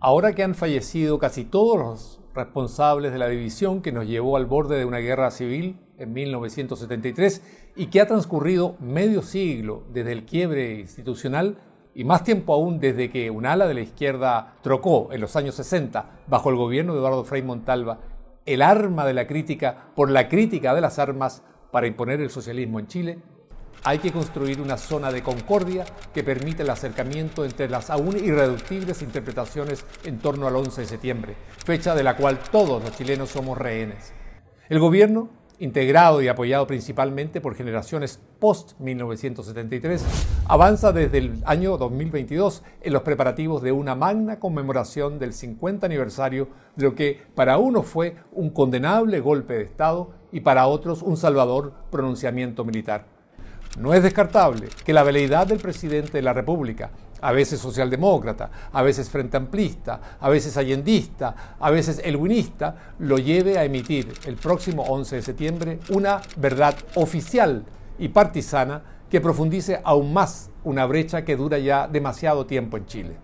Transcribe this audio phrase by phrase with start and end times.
[0.00, 4.46] Ahora que han fallecido casi todos los responsables de la división que nos llevó al
[4.46, 7.42] borde de una guerra civil en 1973
[7.74, 11.58] y que ha transcurrido medio siglo desde el quiebre institucional
[11.96, 15.56] y más tiempo aún desde que un ala de la izquierda trocó en los años
[15.56, 17.98] 60 bajo el gobierno de Eduardo Frei Montalva
[18.46, 22.78] el arma de la crítica por la crítica de las armas para imponer el socialismo
[22.78, 23.18] en Chile,
[23.84, 29.02] hay que construir una zona de concordia que permita el acercamiento entre las aún irreductibles
[29.02, 33.56] interpretaciones en torno al 11 de septiembre, fecha de la cual todos los chilenos somos
[33.56, 34.12] rehenes.
[34.68, 40.00] El gobierno, integrado y apoyado principalmente por generaciones post-1973,
[40.46, 46.48] avanza desde el año 2022 en los preparativos de una magna conmemoración del 50 aniversario
[46.76, 51.16] de lo que para unos fue un condenable golpe de Estado y para otros un
[51.16, 53.17] salvador pronunciamiento militar.
[53.78, 56.90] No es descartable que la veleidad del presidente de la República,
[57.20, 63.56] a veces socialdemócrata, a veces frente amplista, a veces allendista, a veces elwinista, lo lleve
[63.56, 67.64] a emitir el próximo 11 de septiembre una verdad oficial
[68.00, 73.16] y partisana que profundice aún más una brecha que dura ya demasiado tiempo en Chile.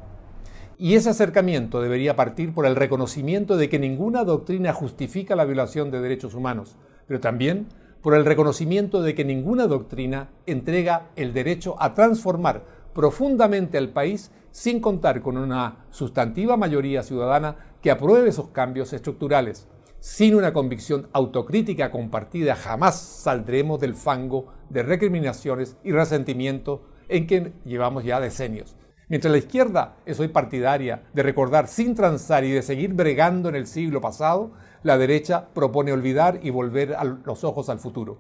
[0.79, 5.91] Y ese acercamiento debería partir por el reconocimiento de que ninguna doctrina justifica la violación
[5.91, 7.67] de derechos humanos, pero también
[8.05, 14.31] por el reconocimiento de que ninguna doctrina entrega el derecho a transformar profundamente al país
[14.51, 19.69] sin contar con una sustantiva mayoría ciudadana que apruebe esos cambios estructurales.
[20.01, 27.55] Sin una convicción autocrítica compartida jamás saldremos del fango de recriminaciones y resentimiento en que
[27.65, 28.77] llevamos ya decenios.
[29.09, 33.55] Mientras la izquierda es hoy partidaria de recordar sin transar y de seguir bregando en
[33.55, 34.53] el siglo pasado,
[34.85, 38.19] la derecha propone olvidar y volver los ojos al futuro.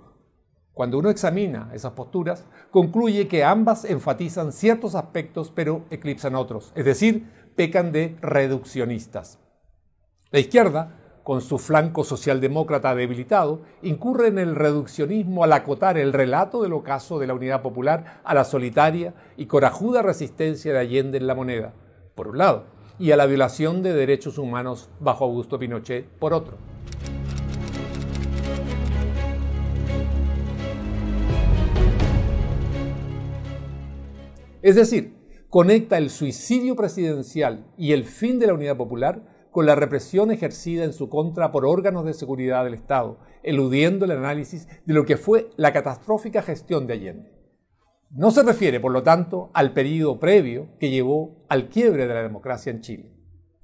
[0.73, 6.85] Cuando uno examina esas posturas, concluye que ambas enfatizan ciertos aspectos pero eclipsan otros, es
[6.87, 9.39] decir, pecan de reduccionistas.
[10.33, 16.63] La izquierda, con su flanco socialdemócrata debilitado, incurre en el reduccionismo al acotar el relato
[16.63, 21.27] del ocaso de la unidad popular a la solitaria y corajuda resistencia de Allende en
[21.27, 21.75] la moneda,
[22.15, 26.57] por un lado, y a la violación de derechos humanos bajo Augusto Pinochet por otro.
[34.63, 35.15] Es decir,
[35.51, 40.85] conecta el suicidio presidencial y el fin de la unidad popular con la represión ejercida
[40.85, 45.17] en su contra por órganos de seguridad del Estado, eludiendo el análisis de lo que
[45.17, 47.34] fue la catastrófica gestión de Allende.
[48.17, 52.23] No se refiere, por lo tanto, al periodo previo que llevó al quiebre de la
[52.23, 53.11] democracia en Chile.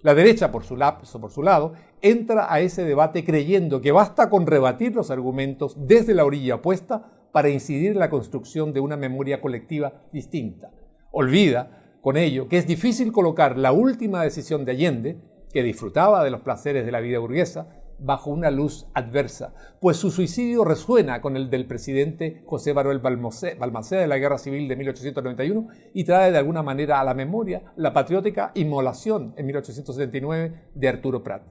[0.00, 0.76] La derecha, por su,
[1.20, 6.14] por su lado, entra a ese debate creyendo que basta con rebatir los argumentos desde
[6.14, 10.72] la orilla opuesta para incidir en la construcción de una memoria colectiva distinta.
[11.12, 15.20] Olvida, con ello, que es difícil colocar la última decisión de Allende,
[15.52, 20.10] que disfrutaba de los placeres de la vida burguesa, bajo una luz adversa, pues su
[20.10, 25.68] suicidio resuena con el del presidente José Manuel Balmaceda de la Guerra Civil de 1891
[25.94, 31.22] y trae de alguna manera a la memoria la patriótica inmolación en 1879 de Arturo
[31.22, 31.42] Prat.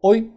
[0.00, 0.34] Hoy,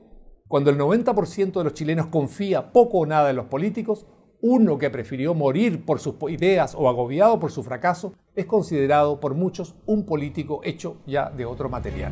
[0.48, 4.06] cuando el 90% de los chilenos confía poco o nada en los políticos,
[4.42, 9.36] uno que prefirió morir por sus ideas o agobiado por su fracaso es considerado por
[9.36, 12.12] muchos un político hecho ya de otro material.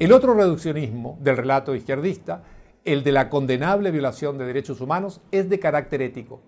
[0.00, 2.42] El otro reduccionismo del relato izquierdista,
[2.84, 6.42] el de la condenable violación de derechos humanos, es de carácter ético.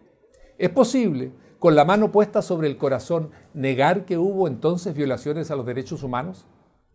[0.58, 1.30] ¿Es posible,
[1.60, 6.02] con la mano puesta sobre el corazón, negar que hubo entonces violaciones a los derechos
[6.02, 6.44] humanos?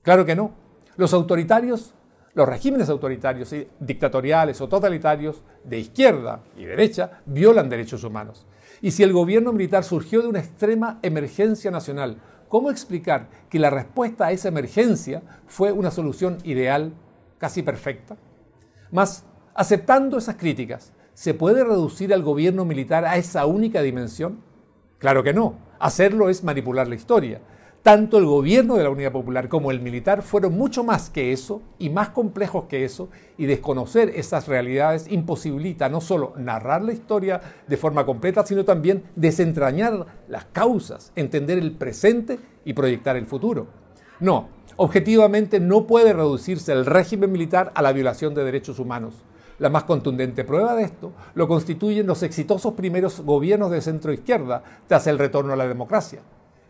[0.01, 0.51] Claro que no.
[0.97, 1.93] Los autoritarios,
[2.33, 8.45] los regímenes autoritarios, dictatoriales o totalitarios, de izquierda y derecha, violan derechos humanos.
[8.81, 12.17] Y si el gobierno militar surgió de una extrema emergencia nacional,
[12.51, 16.91] ¿Cómo explicar que la respuesta a esa emergencia fue una solución ideal,
[17.37, 18.17] casi perfecta?
[18.91, 24.41] Más, aceptando esas críticas, ¿se puede reducir al gobierno militar a esa única dimensión?
[24.97, 25.59] Claro que no.
[25.79, 27.39] Hacerlo es manipular la historia.
[27.83, 31.63] Tanto el gobierno de la Unidad Popular como el militar fueron mucho más que eso
[31.79, 37.41] y más complejos que eso, y desconocer esas realidades imposibilita no solo narrar la historia
[37.67, 43.65] de forma completa, sino también desentrañar las causas, entender el presente y proyectar el futuro.
[44.19, 49.15] No, objetivamente no puede reducirse el régimen militar a la violación de derechos humanos.
[49.57, 54.61] La más contundente prueba de esto lo constituyen los exitosos primeros gobiernos de centro izquierda
[54.85, 56.21] tras el retorno a la democracia.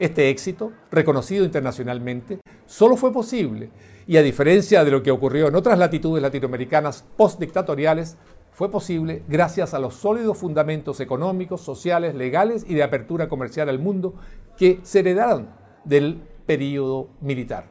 [0.01, 3.69] Este éxito, reconocido internacionalmente, solo fue posible
[4.07, 8.17] y a diferencia de lo que ocurrió en otras latitudes latinoamericanas postdictatoriales,
[8.51, 13.77] fue posible gracias a los sólidos fundamentos económicos, sociales, legales y de apertura comercial al
[13.77, 14.15] mundo
[14.57, 15.49] que se heredaron
[15.85, 17.65] del período militar.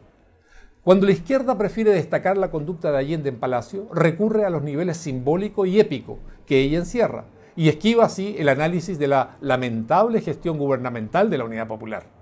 [0.85, 4.99] Cuando la izquierda prefiere destacar la conducta de Allende en Palacio, recurre a los niveles
[4.99, 7.25] simbólico y épico que ella encierra
[7.56, 12.19] y esquiva así el análisis de la lamentable gestión gubernamental de la Unidad Popular.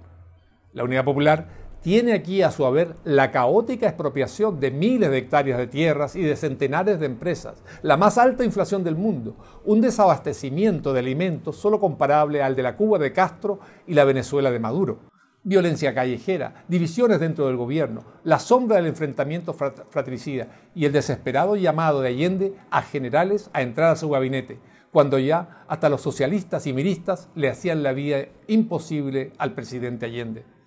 [0.72, 1.48] La Unidad Popular
[1.80, 6.22] tiene aquí a su haber la caótica expropiación de miles de hectáreas de tierras y
[6.22, 11.80] de centenares de empresas, la más alta inflación del mundo, un desabastecimiento de alimentos solo
[11.80, 14.98] comparable al de la Cuba de Castro y la Venezuela de Maduro,
[15.44, 22.02] violencia callejera, divisiones dentro del gobierno, la sombra del enfrentamiento fratricida y el desesperado llamado
[22.02, 24.58] de Allende a generales a entrar a su gabinete,
[24.92, 30.57] cuando ya hasta los socialistas y miristas le hacían la vida imposible al presidente Allende.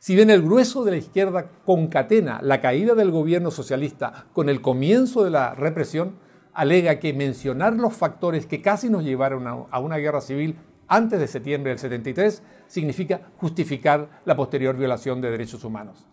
[0.00, 4.62] Si bien el grueso de la izquierda concatena la caída del gobierno socialista con el
[4.62, 6.16] comienzo de la represión,
[6.54, 10.56] alega que mencionar los factores que casi nos llevaron a una guerra civil
[10.88, 16.06] antes de septiembre del 73 significa justificar la posterior violación de derechos humanos.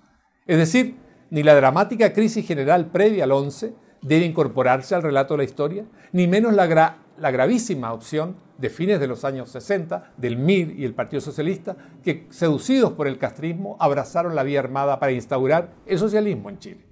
[0.45, 0.97] Es decir,
[1.29, 5.85] ni la dramática crisis general previa al 11 debe incorporarse al relato de la historia,
[6.11, 10.85] ni menos la, la gravísima opción de fines de los años 60 del MIR y
[10.85, 15.99] el Partido Socialista, que seducidos por el castrismo abrazaron la vía armada para instaurar el
[15.99, 16.85] socialismo en Chile.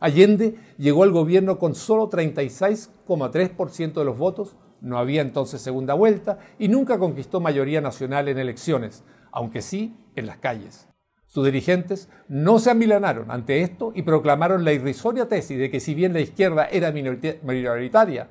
[0.00, 6.38] Allende llegó al gobierno con solo 36,3% de los votos, no había entonces segunda vuelta
[6.58, 10.88] y nunca conquistó mayoría nacional en elecciones, aunque sí en las calles.
[11.26, 15.94] Sus dirigentes no se amilanaron ante esto y proclamaron la irrisoria tesis de que si
[15.94, 18.28] bien la izquierda era minoritaria,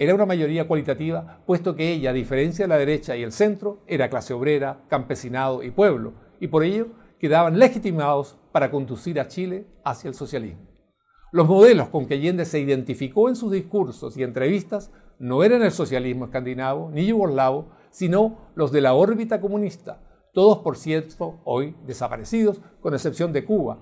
[0.00, 3.82] era una mayoría cualitativa, puesto que ella, a diferencia de la derecha y el centro,
[3.86, 6.86] era clase obrera, campesinado y pueblo, y por ello
[7.18, 10.66] quedaban legitimados para conducir a Chile hacia el socialismo.
[11.32, 15.70] Los modelos con que Allende se identificó en sus discursos y entrevistas no eran el
[15.70, 20.00] socialismo escandinavo ni yugoslavo, sino los de la órbita comunista,
[20.32, 23.80] todos por cierto hoy desaparecidos, con excepción de Cuba,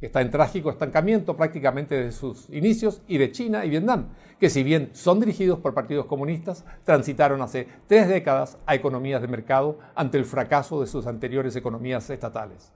[0.00, 4.08] está en trágico estancamiento prácticamente desde sus inicios, y de China y Vietnam,
[4.38, 9.28] que si bien son dirigidos por partidos comunistas, transitaron hace tres décadas a economías de
[9.28, 12.72] mercado ante el fracaso de sus anteriores economías estatales.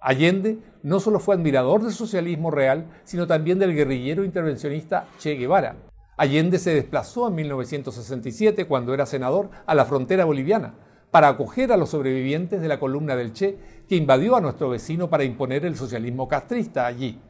[0.00, 5.76] Allende no solo fue admirador del socialismo real, sino también del guerrillero intervencionista Che Guevara.
[6.16, 10.74] Allende se desplazó en 1967, cuando era senador, a la frontera boliviana,
[11.10, 13.58] para acoger a los sobrevivientes de la columna del Che
[13.88, 17.20] que invadió a nuestro vecino para imponer el socialismo castrista allí.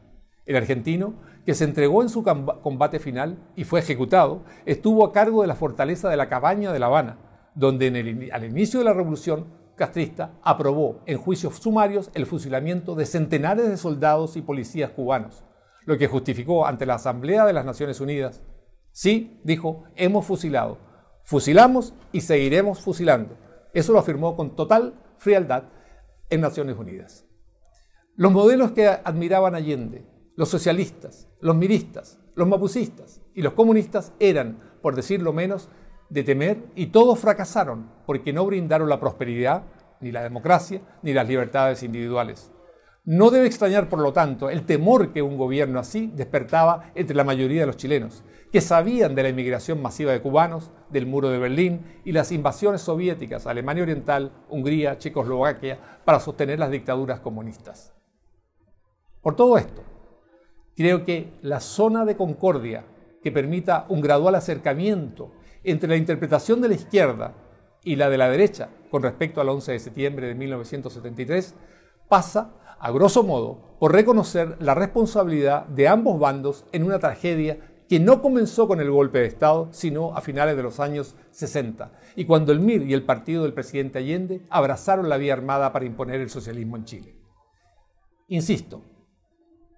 [0.45, 1.13] El argentino,
[1.45, 5.55] que se entregó en su combate final y fue ejecutado, estuvo a cargo de la
[5.55, 7.17] fortaleza de la Cabaña de La Habana,
[7.55, 13.69] donde al inicio de la revolución castrista aprobó en juicios sumarios el fusilamiento de centenares
[13.69, 15.43] de soldados y policías cubanos,
[15.85, 18.41] lo que justificó ante la Asamblea de las Naciones Unidas.
[18.91, 20.77] Sí, dijo, hemos fusilado,
[21.23, 23.37] fusilamos y seguiremos fusilando
[23.73, 25.65] eso lo afirmó con total frialdad
[26.29, 27.25] en Naciones Unidas.
[28.15, 30.05] Los modelos que admiraban Allende,
[30.35, 35.69] los socialistas, los miristas, los mapucistas y los comunistas eran, por decirlo menos,
[36.09, 39.63] de temer y todos fracasaron porque no brindaron la prosperidad,
[40.01, 42.51] ni la democracia, ni las libertades individuales.
[43.11, 47.23] No debe extrañar, por lo tanto, el temor que un gobierno así despertaba entre la
[47.23, 51.39] mayoría de los chilenos, que sabían de la inmigración masiva de cubanos, del muro de
[51.39, 57.95] Berlín y las invasiones soviéticas a Alemania Oriental, Hungría, Checoslovaquia, para sostener las dictaduras comunistas.
[59.23, 59.81] Por todo esto,
[60.75, 62.85] creo que la zona de concordia
[63.23, 65.31] que permita un gradual acercamiento
[65.63, 67.33] entre la interpretación de la izquierda
[67.83, 71.55] y la de la derecha con respecto al 11 de septiembre de 1973
[72.07, 77.59] pasa, a grosso modo, por reconocer la responsabilidad de ambos bandos en una tragedia
[77.89, 81.91] que no comenzó con el golpe de Estado, sino a finales de los años 60,
[82.15, 85.85] y cuando el MIR y el partido del presidente Allende abrazaron la vía armada para
[85.85, 87.15] imponer el socialismo en Chile.
[88.27, 88.83] Insisto,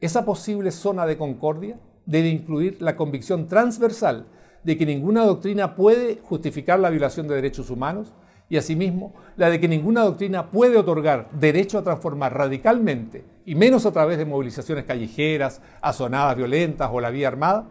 [0.01, 4.27] esa posible zona de concordia debe incluir la convicción transversal
[4.63, 8.13] de que ninguna doctrina puede justificar la violación de derechos humanos
[8.51, 13.86] y asimismo la de que ninguna doctrina puede otorgar derecho a transformar radicalmente, y menos
[13.86, 17.70] a través de movilizaciones callejeras, azonadas violentas o la vía armada,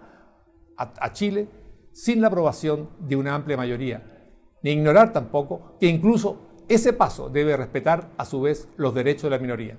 [0.79, 1.49] a, Chile
[1.93, 4.31] sin la aprobación de una amplia mayoría,
[4.63, 9.31] ni ignorar tampoco que incluso ese paso debe respetar a su vez los derechos de
[9.31, 9.77] la minoría.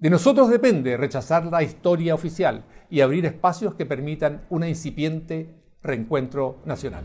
[0.00, 5.54] De nosotros depende rechazar la historia oficial y abrir espacios que permitan un incipiente
[5.84, 7.04] reencuentro nacional.